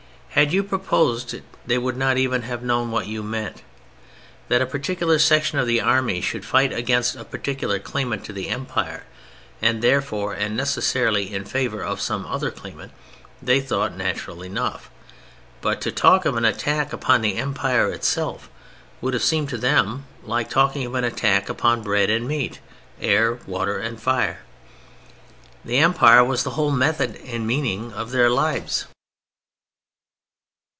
Had 0.41 0.53
you 0.53 0.63
proposed 0.63 1.33
it 1.33 1.43
they 1.67 1.77
would 1.77 1.97
not 1.97 2.17
even 2.17 2.43
have 2.43 2.63
known 2.63 2.89
what 2.89 3.05
you 3.05 3.21
meant. 3.21 3.63
That 4.47 4.61
a 4.61 4.65
particular 4.65 5.19
section 5.19 5.59
of 5.59 5.67
the 5.67 5.81
army 5.81 6.21
should 6.21 6.45
fight 6.45 6.71
against 6.71 7.17
a 7.17 7.25
particular 7.25 7.79
claimant 7.79 8.23
to 8.25 8.33
the 8.33 8.47
Empire 8.47 9.03
(and 9.61 9.81
therefore 9.81 10.31
and 10.33 10.55
necessarily 10.55 11.33
in 11.35 11.43
favor 11.43 11.83
of 11.83 11.99
some 11.99 12.25
other 12.25 12.49
claimant) 12.49 12.93
they 13.41 13.59
thought 13.59 13.97
natural 13.97 14.41
enough; 14.41 14.89
but 15.59 15.81
to 15.81 15.91
talk 15.91 16.23
of 16.23 16.37
an 16.37 16.45
attack 16.45 16.93
upon 16.93 17.19
the 17.21 17.35
Empire 17.35 17.91
itself 17.91 18.49
would 19.01 19.13
have 19.13 19.21
seemed 19.23 19.49
to 19.49 19.57
them 19.57 20.05
like 20.23 20.49
talking 20.49 20.85
of 20.85 20.95
an 20.95 21.03
attack 21.03 21.49
upon 21.49 21.83
bread 21.83 22.09
and 22.09 22.25
meat, 22.25 22.61
air, 23.01 23.37
water 23.45 23.77
and 23.79 24.01
fire. 24.01 24.39
The 25.65 25.79
Empire 25.79 26.23
was 26.23 26.43
the 26.43 26.51
whole 26.51 26.71
method 26.71 27.17
and 27.25 27.45
meaning 27.45 27.91
of 27.91 28.11
their 28.11 28.29
lives. 28.29 28.85